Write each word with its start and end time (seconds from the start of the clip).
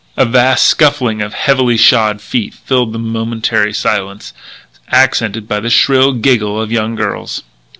A 0.17 0.25
vast 0.25 0.65
scuffling 0.65 1.21
of 1.21 1.35
heavily 1.35 1.77
shod 1.77 2.21
feet 2.21 2.55
filled 2.55 2.91
the 2.91 2.97
momentary 2.97 3.71
silence, 3.71 4.33
accented 4.89 5.47
by 5.47 5.59
the 5.59 5.69
shrill 5.69 6.13
giggle 6.13 6.59
of 6.59 6.71
young 6.71 6.95
girls. 6.95 7.43